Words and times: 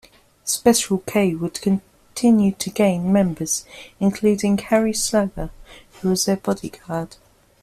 Special 0.45 0.97
K 0.97 1.35
would 1.35 1.61
continue 1.61 2.53
to 2.53 2.71
gain 2.71 3.13
members, 3.13 3.65
including 3.99 4.57
Harry 4.57 4.93
Slugger, 4.95 5.51
who 6.01 6.09
was 6.09 6.25
their 6.25 6.37
bodyguard. 6.37 7.17